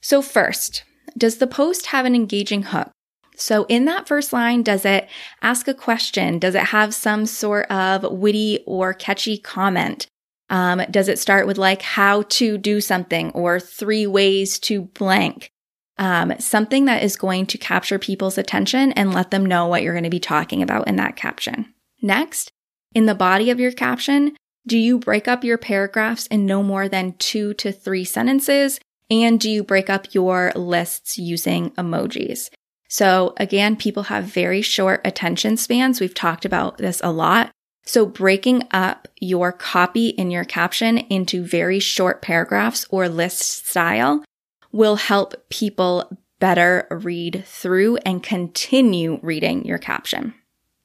So 0.00 0.22
first, 0.22 0.84
does 1.18 1.36
the 1.36 1.46
post 1.46 1.88
have 1.88 2.06
an 2.06 2.14
engaging 2.14 2.62
hook? 2.62 2.92
So 3.36 3.64
in 3.68 3.84
that 3.84 4.08
first 4.08 4.32
line, 4.32 4.62
does 4.62 4.84
it 4.84 5.08
ask 5.42 5.68
a 5.68 5.74
question? 5.74 6.38
Does 6.38 6.54
it 6.54 6.64
have 6.64 6.94
some 6.94 7.26
sort 7.26 7.70
of 7.70 8.02
witty 8.10 8.60
or 8.66 8.94
catchy 8.94 9.38
comment? 9.38 10.06
Um, 10.48 10.82
does 10.90 11.08
it 11.08 11.18
start 11.18 11.46
with 11.46 11.58
like 11.58 11.82
how 11.82 12.22
to 12.22 12.56
do 12.56 12.80
something 12.80 13.30
or 13.32 13.60
three 13.60 14.06
ways 14.06 14.58
to 14.60 14.82
blank? 14.82 15.50
Um, 15.98 16.34
something 16.38 16.84
that 16.84 17.02
is 17.02 17.16
going 17.16 17.46
to 17.46 17.58
capture 17.58 17.98
people's 17.98 18.38
attention 18.38 18.92
and 18.92 19.14
let 19.14 19.30
them 19.30 19.46
know 19.46 19.66
what 19.66 19.82
you're 19.82 19.94
going 19.94 20.04
to 20.04 20.10
be 20.10 20.20
talking 20.20 20.62
about 20.62 20.88
in 20.88 20.96
that 20.96 21.16
caption. 21.16 21.72
Next, 22.02 22.50
in 22.94 23.06
the 23.06 23.14
body 23.14 23.50
of 23.50 23.58
your 23.58 23.72
caption, 23.72 24.36
Do 24.66 24.78
you 24.78 24.98
break 24.98 25.28
up 25.28 25.44
your 25.44 25.58
paragraphs 25.58 26.26
in 26.26 26.44
no 26.44 26.62
more 26.62 26.88
than 26.88 27.14
two 27.18 27.54
to 27.54 27.70
three 27.70 28.04
sentences? 28.04 28.80
And 29.08 29.38
do 29.38 29.48
you 29.48 29.62
break 29.62 29.88
up 29.88 30.12
your 30.12 30.52
lists 30.56 31.16
using 31.16 31.70
emojis? 31.72 32.50
So 32.88 33.34
again, 33.36 33.76
people 33.76 34.04
have 34.04 34.24
very 34.24 34.62
short 34.62 35.00
attention 35.04 35.56
spans. 35.56 36.00
We've 36.00 36.14
talked 36.14 36.44
about 36.44 36.78
this 36.78 37.00
a 37.02 37.10
lot. 37.10 37.50
So 37.84 38.04
breaking 38.04 38.64
up 38.72 39.08
your 39.20 39.52
copy 39.52 40.08
in 40.08 40.30
your 40.30 40.44
caption 40.44 40.98
into 40.98 41.44
very 41.44 41.78
short 41.78 42.20
paragraphs 42.20 42.84
or 42.90 43.08
list 43.08 43.66
style 43.66 44.24
will 44.72 44.96
help 44.96 45.48
people 45.50 46.18
better 46.38 46.86
read 46.90 47.44
through 47.46 47.96
and 47.98 48.22
continue 48.22 49.18
reading 49.22 49.64
your 49.64 49.78
caption. 49.78 50.34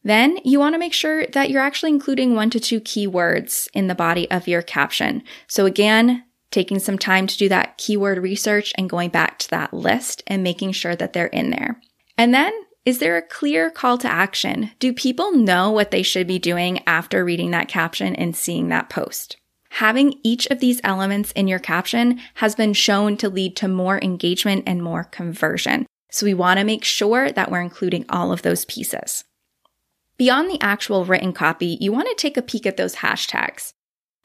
Then 0.04 0.38
you 0.44 0.60
want 0.60 0.74
to 0.74 0.80
make 0.80 0.94
sure 0.94 1.28
that 1.28 1.50
you're 1.50 1.62
actually 1.62 1.92
including 1.92 2.36
one 2.36 2.50
to 2.52 2.60
two 2.60 2.82
keywords 2.82 3.68
in 3.74 3.88
the 3.88 3.96
body 3.96 4.30
of 4.32 4.48
your 4.48 4.62
caption. 4.62 5.24
So 5.48 5.66
again, 5.66 6.24
taking 6.50 6.80
some 6.80 6.98
time 6.98 7.28
to 7.28 7.38
do 7.38 7.50
that 7.50 7.78
keyword 7.78 8.18
research 8.18 8.74
and 8.78 8.90
going 8.90 9.10
back 9.10 9.40
to 9.40 9.50
that 9.50 9.74
list 9.74 10.24
and 10.28 10.44
making 10.44 10.72
sure 10.72 10.96
that 10.96 11.14
they're 11.14 11.28
in 11.28 11.50
there. 11.50 11.80
And 12.22 12.36
then 12.36 12.54
is 12.86 13.00
there 13.00 13.18
a 13.18 13.24
clear 13.24 13.72
call 13.72 13.98
to 13.98 14.08
action? 14.08 14.70
Do 14.78 14.94
people 14.94 15.32
know 15.32 15.72
what 15.72 15.90
they 15.90 16.04
should 16.04 16.28
be 16.28 16.38
doing 16.38 16.84
after 16.86 17.26
reading 17.26 17.50
that 17.50 17.68
caption 17.68 18.16
and 18.16 18.36
seeing 18.36 18.70
that 18.70 18.92
post? 18.92 19.38
Having 19.72 20.20
each 20.22 20.46
of 20.52 20.60
these 20.60 20.80
elements 20.84 21.32
in 21.32 21.48
your 21.48 21.58
caption 21.58 22.22
has 22.36 22.54
been 22.54 22.74
shown 22.74 23.18
to 23.18 23.28
lead 23.28 23.56
to 23.56 23.68
more 23.68 23.98
engagement 24.04 24.66
and 24.68 24.84
more 24.84 25.06
conversion. 25.06 25.88
So 26.12 26.28
we 26.28 26.36
want 26.36 26.60
to 26.60 26.64
make 26.64 26.84
sure 26.84 27.32
that 27.32 27.50
we're 27.50 27.60
including 27.60 28.06
all 28.08 28.32
of 28.32 28.44
those 28.44 28.66
pieces. 28.66 29.24
Beyond 30.18 30.52
the 30.52 30.62
actual 30.62 31.06
written 31.06 31.34
copy, 31.34 31.80
you 31.82 31.92
want 31.92 32.08
to 32.10 32.14
take 32.14 32.38
a 32.38 32.44
peek 32.44 32.68
at 32.68 32.78
those 32.78 32.98
hashtags. 32.98 33.74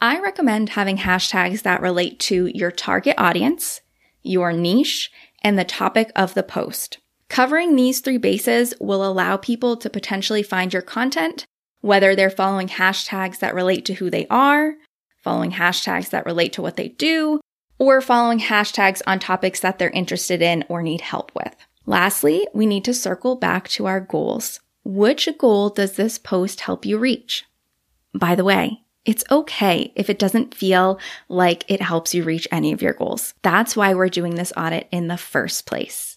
I 0.03 0.21
recommend 0.21 0.69
having 0.69 0.99
hashtags 0.99 1.63
that 1.63 1.81
relate 1.81 2.21
to 2.21 2.51
your 2.55 2.71
target 2.71 3.15
audience, 3.17 3.81
your 4.23 4.53
niche, 4.53 5.11
and 5.43 5.59
the 5.59 5.65
topic 5.65 6.13
of 6.15 6.35
the 6.35 6.43
post. 6.43 6.99
Covering 7.29 7.75
these 7.75 8.01
three 8.01 8.19
bases 8.19 8.75
will 8.81 9.05
allow 9.05 9.37
people 9.37 9.77
to 9.79 9.91
potentially 9.91 10.43
find 10.43 10.73
your 10.73 10.83
content, 10.83 11.45
whether 11.81 12.15
they're 12.15 12.31
following 12.31 12.69
hashtags 12.69 13.41
that 13.41 13.55
relate 13.55 13.85
to 13.87 13.95
who 13.95 14.11
they 14.11 14.27
are, 14.29 14.75
following 15.23 15.53
hashtags 15.53 16.11
that 16.11 16.27
relate 16.27 16.53
to 16.53 16.63
what 16.63 16.77
they 16.77 16.89
do, 16.89 17.41
or 17.79 18.01
following 18.01 18.41
hashtags 18.41 19.03
on 19.07 19.19
topics 19.19 19.61
that 19.61 19.79
they're 19.79 19.91
interested 19.91 20.41
in 20.41 20.65
or 20.69 20.83
need 20.83 21.01
help 21.01 21.33
with. 21.35 21.55
Lastly, 21.85 22.47
we 22.55 22.67
need 22.67 22.85
to 22.85 22.95
circle 22.95 23.37
back 23.37 23.69
to 23.69 23.87
our 23.87 24.01
goals. 24.01 24.61
Which 24.85 25.29
goal 25.39 25.71
does 25.71 25.93
this 25.93 26.19
post 26.19 26.61
help 26.61 26.87
you 26.87 26.97
reach? 26.97 27.45
By 28.15 28.35
the 28.35 28.45
way, 28.45 28.83
it's 29.05 29.25
okay 29.31 29.93
if 29.95 30.09
it 30.09 30.19
doesn't 30.19 30.55
feel 30.55 30.99
like 31.29 31.65
it 31.69 31.83
helps 31.83 32.15
you 32.15 32.25
reach 32.25 32.49
any 32.51 32.73
of 32.73 32.83
your 32.83 32.93
goals. 32.93 33.35
That's 33.43 33.77
why 33.77 33.95
we're 33.95 34.09
doing 34.09 34.35
this 34.35 34.53
audit 34.57 34.89
in 34.91 35.09
the 35.09 35.17
first 35.17 35.67
place. 35.67 36.16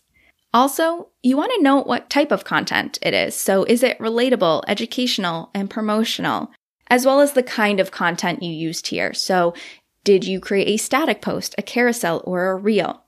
Also, 0.54 1.10
you 1.22 1.38
want 1.38 1.52
to 1.56 1.62
know 1.62 1.82
what 1.82 2.10
type 2.10 2.32
of 2.32 2.44
content 2.44 2.98
it 3.02 3.14
is. 3.14 3.36
So 3.36 3.64
is 3.66 3.84
it 3.84 4.00
relatable, 4.00 4.64
educational, 4.68 5.52
and 5.54 5.70
promotional, 5.70 6.50
as 6.88 7.06
well 7.06 7.20
as 7.20 7.34
the 7.34 7.44
kind 7.44 7.80
of 7.80 7.92
content 7.92 8.42
you 8.42 8.52
used 8.52 8.88
here. 8.88 9.14
So 9.14 9.54
did 10.04 10.26
you 10.26 10.40
create 10.40 10.68
a 10.68 10.78
static 10.78 11.22
post, 11.22 11.54
a 11.58 11.62
carousel, 11.62 12.24
or 12.26 12.50
a 12.50 12.56
reel? 12.56 13.04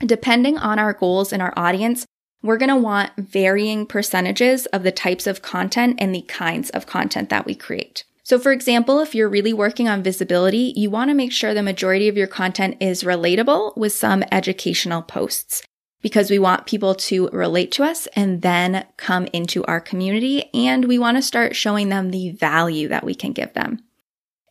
Depending 0.00 0.58
on 0.58 0.80
our 0.80 0.92
goals 0.92 1.32
and 1.32 1.40
our 1.40 1.54
audience, 1.56 2.06
we're 2.42 2.58
going 2.58 2.70
to 2.70 2.76
want 2.76 3.12
varying 3.16 3.86
percentages 3.86 4.66
of 4.66 4.82
the 4.82 4.92
types 4.92 5.28
of 5.28 5.42
content 5.42 5.96
and 6.00 6.12
the 6.12 6.22
kinds 6.22 6.70
of 6.70 6.86
content 6.86 7.30
that 7.30 7.46
we 7.46 7.54
create. 7.54 8.04
So 8.24 8.38
for 8.38 8.52
example, 8.52 9.00
if 9.00 9.14
you're 9.14 9.28
really 9.28 9.52
working 9.52 9.88
on 9.88 10.02
visibility, 10.02 10.72
you 10.76 10.90
want 10.90 11.10
to 11.10 11.14
make 11.14 11.30
sure 11.30 11.54
the 11.54 11.62
majority 11.62 12.08
of 12.08 12.16
your 12.16 12.26
content 12.26 12.78
is 12.80 13.04
relatable 13.04 13.76
with 13.76 13.92
some 13.92 14.24
educational 14.32 15.02
posts 15.02 15.62
because 16.04 16.30
we 16.30 16.38
want 16.38 16.66
people 16.66 16.94
to 16.94 17.30
relate 17.30 17.72
to 17.72 17.82
us 17.82 18.06
and 18.08 18.42
then 18.42 18.84
come 18.98 19.26
into 19.32 19.64
our 19.64 19.80
community. 19.80 20.50
And 20.52 20.84
we 20.84 20.98
want 20.98 21.16
to 21.16 21.22
start 21.22 21.56
showing 21.56 21.88
them 21.88 22.10
the 22.10 22.32
value 22.32 22.88
that 22.88 23.04
we 23.04 23.14
can 23.14 23.32
give 23.32 23.54
them. 23.54 23.82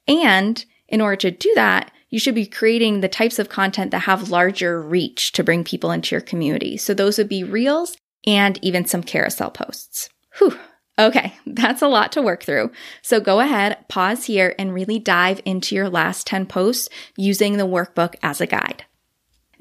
And 0.07 0.65
in 0.87 0.99
order 0.99 1.15
to 1.17 1.29
do 1.29 1.51
that, 1.53 1.91
you 2.09 2.17
should 2.17 2.33
be 2.33 2.47
creating 2.47 3.01
the 3.01 3.07
types 3.07 3.37
of 3.37 3.49
content 3.49 3.91
that 3.91 3.99
have 3.99 4.31
larger 4.31 4.81
reach 4.81 5.31
to 5.33 5.43
bring 5.43 5.63
people 5.63 5.91
into 5.91 6.15
your 6.15 6.21
community. 6.21 6.75
So 6.75 6.95
those 6.95 7.19
would 7.19 7.29
be 7.29 7.43
reels 7.43 7.95
and 8.25 8.57
even 8.63 8.85
some 8.85 9.03
carousel 9.03 9.51
posts. 9.51 10.09
Whew. 10.39 10.57
Okay, 10.97 11.35
that's 11.45 11.83
a 11.83 11.87
lot 11.87 12.11
to 12.13 12.21
work 12.23 12.41
through. 12.41 12.71
So 13.03 13.19
go 13.19 13.41
ahead, 13.41 13.87
pause 13.89 14.25
here, 14.25 14.55
and 14.57 14.73
really 14.73 14.97
dive 14.97 15.39
into 15.45 15.75
your 15.75 15.87
last 15.87 16.25
10 16.25 16.47
posts 16.47 16.89
using 17.15 17.57
the 17.57 17.67
workbook 17.67 18.15
as 18.23 18.41
a 18.41 18.47
guide. 18.47 18.85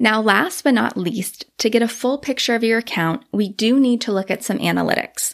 Now, 0.03 0.19
last 0.19 0.65
but 0.65 0.73
not 0.73 0.97
least, 0.97 1.45
to 1.59 1.69
get 1.69 1.81
a 1.81 1.87
full 1.87 2.17
picture 2.17 2.55
of 2.55 2.63
your 2.63 2.79
account, 2.79 3.23
we 3.31 3.47
do 3.47 3.79
need 3.79 4.01
to 4.01 4.11
look 4.11 4.29
at 4.29 4.43
some 4.43 4.59
analytics. 4.59 5.33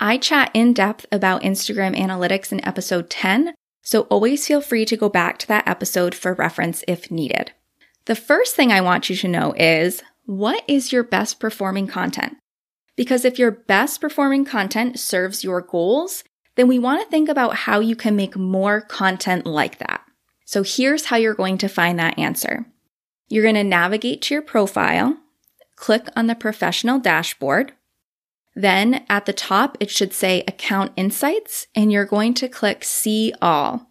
I 0.00 0.18
chat 0.18 0.50
in 0.52 0.72
depth 0.72 1.06
about 1.12 1.42
Instagram 1.42 1.96
analytics 1.96 2.50
in 2.50 2.66
episode 2.66 3.08
10, 3.08 3.54
so 3.82 4.00
always 4.10 4.48
feel 4.48 4.60
free 4.60 4.84
to 4.86 4.96
go 4.96 5.08
back 5.08 5.38
to 5.38 5.46
that 5.46 5.68
episode 5.68 6.16
for 6.16 6.34
reference 6.34 6.82
if 6.88 7.12
needed. 7.12 7.52
The 8.06 8.16
first 8.16 8.56
thing 8.56 8.72
I 8.72 8.80
want 8.80 9.08
you 9.08 9.14
to 9.14 9.28
know 9.28 9.52
is 9.52 10.02
what 10.26 10.64
is 10.66 10.90
your 10.90 11.04
best 11.04 11.38
performing 11.38 11.86
content? 11.86 12.36
Because 12.96 13.24
if 13.24 13.38
your 13.38 13.52
best 13.52 14.00
performing 14.00 14.44
content 14.44 14.98
serves 14.98 15.44
your 15.44 15.60
goals, 15.60 16.24
then 16.56 16.66
we 16.66 16.80
want 16.80 17.00
to 17.00 17.08
think 17.08 17.28
about 17.28 17.54
how 17.54 17.78
you 17.78 17.94
can 17.94 18.16
make 18.16 18.36
more 18.36 18.80
content 18.80 19.46
like 19.46 19.78
that. 19.78 20.00
So 20.46 20.64
here's 20.64 21.04
how 21.04 21.16
you're 21.16 21.32
going 21.32 21.58
to 21.58 21.68
find 21.68 21.96
that 22.00 22.18
answer. 22.18 22.66
You're 23.30 23.44
going 23.44 23.54
to 23.54 23.64
navigate 23.64 24.20
to 24.22 24.34
your 24.34 24.42
profile, 24.42 25.16
click 25.76 26.08
on 26.16 26.26
the 26.26 26.34
professional 26.34 26.98
dashboard. 26.98 27.72
Then 28.56 29.06
at 29.08 29.24
the 29.24 29.32
top, 29.32 29.78
it 29.78 29.88
should 29.88 30.12
say 30.12 30.42
account 30.48 30.92
insights 30.96 31.68
and 31.74 31.92
you're 31.92 32.04
going 32.04 32.34
to 32.34 32.48
click 32.48 32.82
see 32.82 33.32
all. 33.40 33.86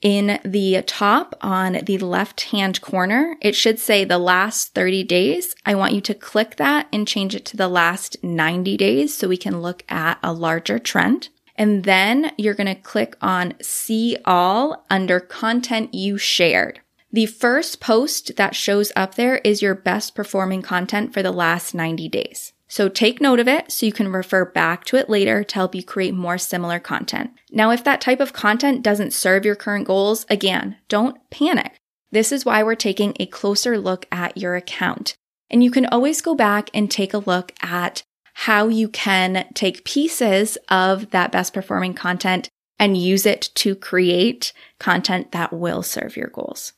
In 0.00 0.38
the 0.44 0.82
top 0.86 1.34
on 1.40 1.80
the 1.82 1.98
left 1.98 2.42
hand 2.52 2.80
corner, 2.80 3.36
it 3.40 3.56
should 3.56 3.80
say 3.80 4.04
the 4.04 4.18
last 4.18 4.74
30 4.74 5.02
days. 5.02 5.56
I 5.66 5.74
want 5.74 5.94
you 5.94 6.00
to 6.02 6.14
click 6.14 6.56
that 6.56 6.86
and 6.92 7.08
change 7.08 7.34
it 7.34 7.44
to 7.46 7.56
the 7.56 7.68
last 7.68 8.22
90 8.22 8.76
days 8.76 9.12
so 9.16 9.26
we 9.26 9.36
can 9.36 9.60
look 9.60 9.82
at 9.88 10.18
a 10.22 10.32
larger 10.32 10.78
trend. 10.78 11.30
And 11.56 11.82
then 11.84 12.32
you're 12.36 12.54
going 12.54 12.72
to 12.72 12.80
click 12.80 13.16
on 13.20 13.54
see 13.60 14.18
all 14.24 14.84
under 14.88 15.18
content 15.18 15.94
you 15.94 16.16
shared. 16.16 16.80
The 17.14 17.26
first 17.26 17.78
post 17.78 18.34
that 18.38 18.56
shows 18.56 18.90
up 18.96 19.14
there 19.14 19.36
is 19.44 19.62
your 19.62 19.76
best 19.76 20.16
performing 20.16 20.62
content 20.62 21.14
for 21.14 21.22
the 21.22 21.30
last 21.30 21.72
90 21.72 22.08
days. 22.08 22.52
So 22.66 22.88
take 22.88 23.20
note 23.20 23.38
of 23.38 23.46
it 23.46 23.70
so 23.70 23.86
you 23.86 23.92
can 23.92 24.10
refer 24.10 24.44
back 24.44 24.82
to 24.86 24.96
it 24.96 25.08
later 25.08 25.44
to 25.44 25.54
help 25.54 25.76
you 25.76 25.84
create 25.84 26.12
more 26.12 26.38
similar 26.38 26.80
content. 26.80 27.30
Now, 27.52 27.70
if 27.70 27.84
that 27.84 28.00
type 28.00 28.18
of 28.18 28.32
content 28.32 28.82
doesn't 28.82 29.12
serve 29.12 29.44
your 29.44 29.54
current 29.54 29.86
goals, 29.86 30.26
again, 30.28 30.76
don't 30.88 31.16
panic. 31.30 31.76
This 32.10 32.32
is 32.32 32.44
why 32.44 32.64
we're 32.64 32.74
taking 32.74 33.14
a 33.20 33.26
closer 33.26 33.78
look 33.78 34.06
at 34.10 34.36
your 34.36 34.56
account. 34.56 35.14
And 35.48 35.62
you 35.62 35.70
can 35.70 35.86
always 35.86 36.20
go 36.20 36.34
back 36.34 36.68
and 36.74 36.90
take 36.90 37.14
a 37.14 37.18
look 37.18 37.52
at 37.62 38.02
how 38.32 38.66
you 38.66 38.88
can 38.88 39.46
take 39.54 39.84
pieces 39.84 40.58
of 40.68 41.10
that 41.10 41.30
best 41.30 41.54
performing 41.54 41.94
content 41.94 42.48
and 42.76 42.96
use 42.96 43.24
it 43.24 43.50
to 43.54 43.76
create 43.76 44.52
content 44.80 45.30
that 45.30 45.52
will 45.52 45.84
serve 45.84 46.16
your 46.16 46.26
goals. 46.26 46.72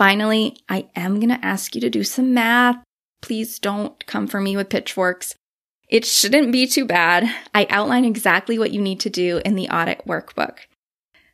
Finally, 0.00 0.56
I 0.66 0.88
am 0.96 1.16
going 1.16 1.28
to 1.28 1.44
ask 1.44 1.74
you 1.74 1.80
to 1.82 1.90
do 1.90 2.04
some 2.04 2.32
math. 2.32 2.82
Please 3.20 3.58
don't 3.58 4.06
come 4.06 4.26
for 4.26 4.40
me 4.40 4.56
with 4.56 4.70
pitchforks. 4.70 5.34
It 5.90 6.06
shouldn't 6.06 6.52
be 6.52 6.66
too 6.66 6.86
bad. 6.86 7.30
I 7.54 7.66
outline 7.68 8.06
exactly 8.06 8.58
what 8.58 8.70
you 8.70 8.80
need 8.80 8.98
to 9.00 9.10
do 9.10 9.42
in 9.44 9.56
the 9.56 9.68
audit 9.68 10.00
workbook. 10.06 10.60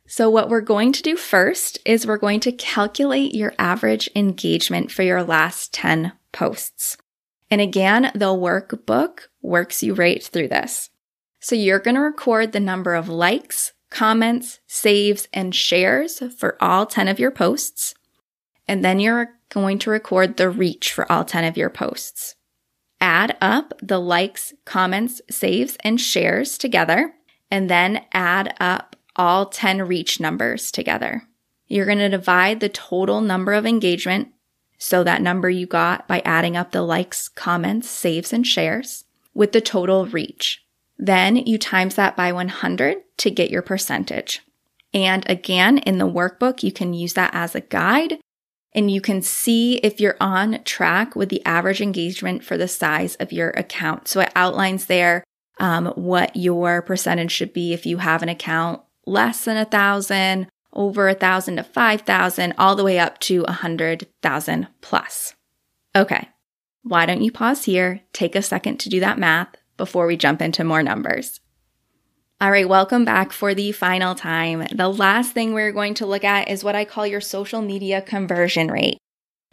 So 0.05 0.29
what 0.29 0.49
we're 0.49 0.59
going 0.59 0.91
to 0.91 1.01
do 1.01 1.15
first 1.15 1.79
is 1.85 2.05
we're 2.05 2.17
going 2.17 2.41
to 2.41 2.51
calculate 2.51 3.33
your 3.33 3.53
average 3.57 4.09
engagement 4.17 4.91
for 4.91 5.03
your 5.03 5.23
last 5.23 5.73
10 5.73 6.11
posts. 6.33 6.97
And 7.49 7.61
again, 7.61 8.11
the 8.13 8.35
workbook 8.35 9.29
works 9.41 9.81
you 9.81 9.93
right 9.93 10.21
through 10.21 10.49
this. 10.49 10.89
So 11.39 11.55
you're 11.55 11.79
going 11.79 11.95
to 11.95 12.01
record 12.01 12.51
the 12.51 12.59
number 12.59 12.95
of 12.95 13.07
likes, 13.07 13.71
comments, 13.89 14.59
saves, 14.67 15.29
and 15.31 15.55
shares 15.55 16.21
for 16.37 16.61
all 16.61 16.85
10 16.85 17.07
of 17.07 17.17
your 17.17 17.31
posts 17.31 17.95
and 18.67 18.83
then 18.83 18.99
you're 18.99 19.29
going 19.49 19.79
to 19.79 19.89
record 19.89 20.37
the 20.37 20.49
reach 20.49 20.91
for 20.91 21.09
all 21.11 21.23
10 21.23 21.43
of 21.43 21.57
your 21.57 21.69
posts. 21.69 22.35
Add 22.99 23.37
up 23.41 23.73
the 23.81 23.99
likes, 23.99 24.53
comments, 24.65 25.21
saves, 25.29 25.77
and 25.83 26.01
shares 26.01 26.57
together, 26.57 27.13
and 27.49 27.69
then 27.69 28.05
add 28.11 28.55
up 28.59 28.95
all 29.15 29.45
10 29.45 29.83
reach 29.83 30.19
numbers 30.19 30.71
together. 30.71 31.23
You're 31.67 31.85
going 31.85 31.99
to 31.99 32.09
divide 32.09 32.59
the 32.59 32.69
total 32.69 33.21
number 33.21 33.53
of 33.53 33.65
engagement, 33.65 34.29
so 34.77 35.03
that 35.03 35.21
number 35.21 35.49
you 35.49 35.65
got 35.65 36.07
by 36.07 36.21
adding 36.23 36.55
up 36.55 36.71
the 36.71 36.81
likes, 36.81 37.27
comments, 37.29 37.89
saves, 37.89 38.31
and 38.31 38.45
shares, 38.45 39.05
with 39.33 39.51
the 39.51 39.61
total 39.61 40.05
reach. 40.05 40.63
Then 40.97 41.35
you 41.35 41.57
times 41.57 41.95
that 41.95 42.15
by 42.15 42.31
100 42.31 42.97
to 43.17 43.31
get 43.31 43.51
your 43.51 43.61
percentage. 43.61 44.41
And 44.93 45.29
again, 45.29 45.77
in 45.79 45.97
the 45.97 46.09
workbook, 46.09 46.63
you 46.63 46.71
can 46.71 46.93
use 46.93 47.13
that 47.13 47.31
as 47.33 47.53
a 47.53 47.61
guide 47.61 48.19
and 48.73 48.91
you 48.91 49.01
can 49.01 49.21
see 49.21 49.77
if 49.77 49.99
you're 49.99 50.17
on 50.19 50.63
track 50.63 51.15
with 51.15 51.29
the 51.29 51.43
average 51.45 51.81
engagement 51.81 52.43
for 52.43 52.57
the 52.57 52.67
size 52.67 53.15
of 53.15 53.31
your 53.31 53.49
account. 53.51 54.07
So 54.07 54.21
it 54.21 54.31
outlines 54.35 54.85
there 54.85 55.23
um, 55.59 55.87
what 55.95 56.35
your 56.35 56.81
percentage 56.81 57.31
should 57.31 57.53
be 57.53 57.73
if 57.73 57.85
you 57.85 57.97
have 57.97 58.21
an 58.21 58.29
account 58.29 58.81
less 59.05 59.45
than 59.45 59.57
a 59.57 59.65
thousand, 59.65 60.47
over 60.73 61.07
a 61.07 61.15
thousand 61.15 61.55
to 61.55 61.63
five 61.63 62.01
thousand, 62.01 62.53
all 62.57 62.75
the 62.75 62.83
way 62.83 62.99
up 62.99 63.19
to 63.21 63.43
a 63.47 63.53
hundred 63.53 64.07
thousand 64.21 64.67
plus. 64.81 65.33
Okay, 65.95 66.29
why 66.83 67.05
don't 67.05 67.23
you 67.23 67.31
pause 67.31 67.65
here, 67.65 68.01
take 68.13 68.35
a 68.35 68.41
second 68.41 68.77
to 68.81 68.89
do 68.89 68.99
that 68.99 69.17
math 69.17 69.55
before 69.77 70.05
we 70.05 70.17
jump 70.17 70.41
into 70.41 70.63
more 70.63 70.83
numbers? 70.83 71.39
All 72.39 72.51
right, 72.51 72.69
welcome 72.69 73.03
back 73.03 73.31
for 73.31 73.55
the 73.55 73.71
final 73.71 74.13
time. 74.13 74.67
The 74.71 74.89
last 74.89 75.31
thing 75.33 75.53
we're 75.53 75.71
going 75.71 75.95
to 75.95 76.05
look 76.05 76.23
at 76.23 76.49
is 76.49 76.63
what 76.63 76.75
I 76.75 76.85
call 76.85 77.07
your 77.07 77.19
social 77.19 77.63
media 77.63 77.99
conversion 77.99 78.67
rate. 78.67 78.99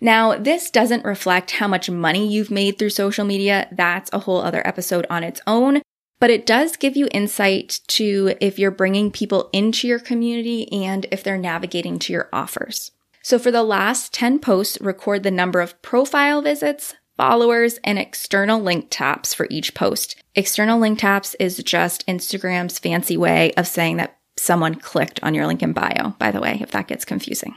Now, 0.03 0.37
this 0.37 0.71
doesn't 0.71 1.03
reflect 1.03 1.53
how 1.53 1.67
much 1.67 1.89
money 1.89 2.29
you've 2.29 2.51
made 2.51 2.79
through 2.79 2.91
social 2.91 3.25
media. 3.25 3.69
That's 3.73 4.11
a 4.13 4.19
whole 4.19 4.43
other 4.43 4.61
episode 4.67 5.07
on 5.09 5.25
its 5.25 5.41
own, 5.47 5.81
but 6.21 6.29
it 6.29 6.45
does 6.45 6.77
give 6.77 6.95
you 6.95 7.09
insight 7.11 7.81
to 7.89 8.35
if 8.39 8.59
you're 8.59 8.71
bringing 8.71 9.11
people 9.11 9.49
into 9.55 9.89
your 9.89 9.99
community 9.99 10.71
and 10.71 11.07
if 11.11 11.25
they're 11.25 11.39
navigating 11.39 11.99
to 12.01 12.13
your 12.13 12.29
offers. 12.35 12.91
So 13.23 13.39
for 13.39 13.51
the 13.51 13.63
last 13.63 14.13
10 14.13 14.41
posts, 14.41 14.79
record 14.83 15.23
the 15.23 15.31
number 15.31 15.63
of 15.63 15.81
profile 15.81 16.43
visits, 16.43 16.95
followers, 17.17 17.79
and 17.85 17.99
external 17.99 18.61
link 18.61 18.89
taps 18.91 19.35
for 19.35 19.47
each 19.51 19.75
post. 19.75 20.17
External 20.35 20.79
link 20.79 20.99
taps 20.99 21.35
is 21.35 21.59
just 21.59 22.07
Instagram's 22.07 22.79
fancy 22.79 23.17
way 23.17 23.53
of 23.53 23.67
saying 23.67 23.97
that 23.99 24.19
someone 24.37 24.75
clicked 24.75 25.21
on 25.23 25.35
your 25.35 25.47
link 25.47 25.63
in 25.63 25.73
bio, 25.73 26.11
by 26.19 26.31
the 26.31 26.41
way, 26.41 26.59
if 26.61 26.71
that 26.73 26.89
gets 26.89 27.05
confusing. 27.05 27.55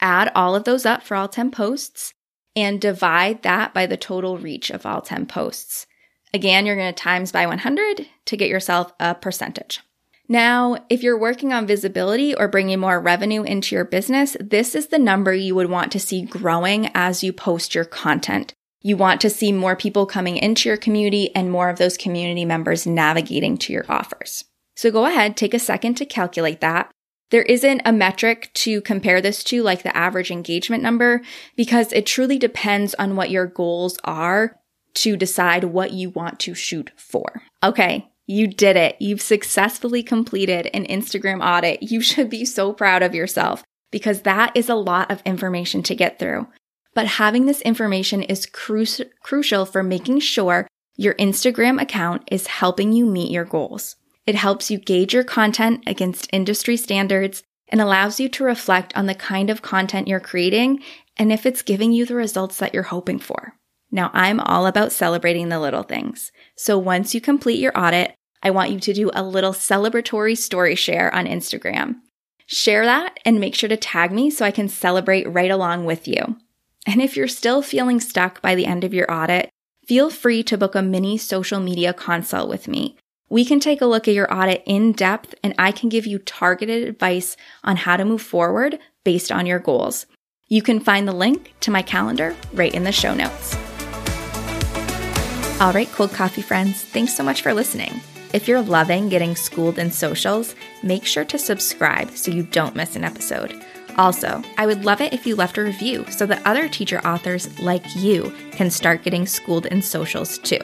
Add 0.00 0.32
all 0.34 0.54
of 0.54 0.64
those 0.64 0.86
up 0.86 1.02
for 1.02 1.16
all 1.16 1.28
10 1.28 1.50
posts 1.50 2.14
and 2.54 2.80
divide 2.80 3.42
that 3.42 3.72
by 3.72 3.86
the 3.86 3.96
total 3.96 4.38
reach 4.38 4.70
of 4.70 4.84
all 4.84 5.00
10 5.00 5.26
posts. 5.26 5.86
Again, 6.34 6.66
you're 6.66 6.76
going 6.76 6.92
to 6.92 7.02
times 7.02 7.32
by 7.32 7.46
100 7.46 8.06
to 8.26 8.36
get 8.36 8.48
yourself 8.48 8.92
a 8.98 9.14
percentage. 9.14 9.80
Now, 10.28 10.86
if 10.88 11.02
you're 11.02 11.18
working 11.18 11.52
on 11.52 11.66
visibility 11.66 12.34
or 12.34 12.48
bringing 12.48 12.80
more 12.80 13.00
revenue 13.00 13.42
into 13.42 13.74
your 13.74 13.84
business, 13.84 14.36
this 14.40 14.74
is 14.74 14.86
the 14.86 14.98
number 14.98 15.34
you 15.34 15.54
would 15.54 15.68
want 15.68 15.92
to 15.92 16.00
see 16.00 16.22
growing 16.22 16.90
as 16.94 17.22
you 17.22 17.32
post 17.32 17.74
your 17.74 17.84
content. 17.84 18.54
You 18.82 18.96
want 18.96 19.20
to 19.20 19.30
see 19.30 19.52
more 19.52 19.76
people 19.76 20.06
coming 20.06 20.36
into 20.36 20.68
your 20.68 20.76
community 20.76 21.34
and 21.34 21.50
more 21.50 21.68
of 21.68 21.78
those 21.78 21.96
community 21.96 22.44
members 22.44 22.86
navigating 22.86 23.56
to 23.58 23.72
your 23.72 23.84
offers. 23.88 24.44
So 24.76 24.90
go 24.90 25.06
ahead, 25.06 25.36
take 25.36 25.54
a 25.54 25.58
second 25.58 25.94
to 25.94 26.06
calculate 26.06 26.60
that. 26.60 26.90
There 27.30 27.42
isn't 27.42 27.82
a 27.84 27.92
metric 27.92 28.50
to 28.54 28.82
compare 28.82 29.20
this 29.20 29.42
to 29.44 29.62
like 29.62 29.82
the 29.82 29.96
average 29.96 30.30
engagement 30.30 30.82
number 30.82 31.22
because 31.56 31.92
it 31.92 32.04
truly 32.04 32.38
depends 32.38 32.94
on 32.94 33.16
what 33.16 33.30
your 33.30 33.46
goals 33.46 33.98
are 34.04 34.58
to 34.94 35.16
decide 35.16 35.64
what 35.64 35.92
you 35.92 36.10
want 36.10 36.38
to 36.40 36.54
shoot 36.54 36.90
for. 36.96 37.42
Okay. 37.62 38.08
You 38.26 38.46
did 38.46 38.76
it. 38.76 38.96
You've 39.00 39.22
successfully 39.22 40.02
completed 40.02 40.68
an 40.74 40.86
Instagram 40.86 41.44
audit. 41.44 41.82
You 41.82 42.00
should 42.00 42.28
be 42.28 42.44
so 42.44 42.72
proud 42.72 43.02
of 43.02 43.14
yourself 43.14 43.64
because 43.90 44.22
that 44.22 44.56
is 44.56 44.68
a 44.68 44.74
lot 44.74 45.10
of 45.10 45.22
information 45.24 45.82
to 45.84 45.94
get 45.94 46.18
through. 46.18 46.46
But 46.94 47.06
having 47.06 47.46
this 47.46 47.62
information 47.62 48.22
is 48.22 48.46
cru- 48.46 48.84
crucial 49.22 49.64
for 49.64 49.82
making 49.82 50.20
sure 50.20 50.68
your 50.96 51.14
Instagram 51.14 51.80
account 51.80 52.28
is 52.30 52.46
helping 52.46 52.92
you 52.92 53.06
meet 53.06 53.30
your 53.30 53.44
goals. 53.44 53.96
It 54.26 54.34
helps 54.34 54.70
you 54.70 54.78
gauge 54.78 55.14
your 55.14 55.24
content 55.24 55.82
against 55.86 56.28
industry 56.32 56.76
standards 56.76 57.42
and 57.68 57.80
allows 57.80 58.20
you 58.20 58.28
to 58.28 58.44
reflect 58.44 58.96
on 58.96 59.06
the 59.06 59.14
kind 59.14 59.50
of 59.50 59.62
content 59.62 60.06
you're 60.06 60.20
creating 60.20 60.82
and 61.16 61.32
if 61.32 61.46
it's 61.46 61.62
giving 61.62 61.92
you 61.92 62.06
the 62.06 62.14
results 62.14 62.58
that 62.58 62.74
you're 62.74 62.84
hoping 62.84 63.18
for. 63.18 63.54
Now, 63.90 64.10
I'm 64.14 64.40
all 64.40 64.66
about 64.66 64.92
celebrating 64.92 65.48
the 65.48 65.60
little 65.60 65.82
things. 65.82 66.32
So 66.56 66.78
once 66.78 67.14
you 67.14 67.20
complete 67.20 67.58
your 67.58 67.76
audit, 67.78 68.14
I 68.42 68.50
want 68.50 68.70
you 68.70 68.80
to 68.80 68.92
do 68.92 69.10
a 69.14 69.22
little 69.22 69.52
celebratory 69.52 70.36
story 70.36 70.74
share 70.74 71.14
on 71.14 71.26
Instagram. 71.26 71.96
Share 72.46 72.84
that 72.84 73.18
and 73.24 73.40
make 73.40 73.54
sure 73.54 73.68
to 73.68 73.76
tag 73.76 74.12
me 74.12 74.30
so 74.30 74.44
I 74.44 74.50
can 74.50 74.68
celebrate 74.68 75.30
right 75.30 75.50
along 75.50 75.84
with 75.84 76.08
you. 76.08 76.36
And 76.86 77.00
if 77.00 77.16
you're 77.16 77.28
still 77.28 77.62
feeling 77.62 78.00
stuck 78.00 78.42
by 78.42 78.54
the 78.54 78.66
end 78.66 78.84
of 78.84 78.94
your 78.94 79.10
audit, 79.10 79.50
feel 79.86 80.10
free 80.10 80.42
to 80.44 80.58
book 80.58 80.74
a 80.74 80.82
mini 80.82 81.16
social 81.18 81.60
media 81.60 81.92
consult 81.92 82.48
with 82.48 82.68
me. 82.68 82.96
We 83.28 83.44
can 83.44 83.60
take 83.60 83.80
a 83.80 83.86
look 83.86 84.08
at 84.08 84.14
your 84.14 84.32
audit 84.32 84.62
in 84.66 84.92
depth 84.92 85.34
and 85.42 85.54
I 85.58 85.72
can 85.72 85.88
give 85.88 86.06
you 86.06 86.18
targeted 86.18 86.86
advice 86.86 87.36
on 87.64 87.76
how 87.76 87.96
to 87.96 88.04
move 88.04 88.20
forward 88.20 88.78
based 89.04 89.32
on 89.32 89.46
your 89.46 89.58
goals. 89.58 90.06
You 90.48 90.60
can 90.60 90.80
find 90.80 91.08
the 91.08 91.14
link 91.14 91.54
to 91.60 91.70
my 91.70 91.80
calendar 91.80 92.36
right 92.52 92.74
in 92.74 92.84
the 92.84 92.92
show 92.92 93.14
notes. 93.14 93.56
All 95.60 95.72
right, 95.72 95.90
cold 95.92 96.12
coffee 96.12 96.42
friends, 96.42 96.82
thanks 96.82 97.14
so 97.14 97.22
much 97.22 97.40
for 97.40 97.54
listening. 97.54 98.02
If 98.32 98.48
you're 98.48 98.60
loving 98.60 99.08
getting 99.08 99.36
schooled 99.36 99.78
in 99.78 99.90
socials, 99.90 100.54
make 100.82 101.04
sure 101.04 101.24
to 101.26 101.38
subscribe 101.38 102.10
so 102.10 102.30
you 102.30 102.42
don't 102.42 102.74
miss 102.74 102.96
an 102.96 103.04
episode. 103.04 103.64
Also, 103.98 104.42
I 104.56 104.66
would 104.66 104.84
love 104.84 105.00
it 105.00 105.12
if 105.12 105.26
you 105.26 105.36
left 105.36 105.58
a 105.58 105.62
review 105.62 106.04
so 106.10 106.26
that 106.26 106.44
other 106.46 106.68
teacher 106.68 107.00
authors 107.06 107.58
like 107.60 107.84
you 107.96 108.32
can 108.52 108.70
start 108.70 109.02
getting 109.02 109.26
schooled 109.26 109.66
in 109.66 109.82
socials 109.82 110.38
too. 110.38 110.60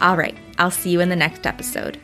All 0.00 0.16
right, 0.16 0.36
I'll 0.58 0.70
see 0.70 0.90
you 0.90 1.00
in 1.00 1.08
the 1.08 1.16
next 1.16 1.46
episode. 1.46 1.98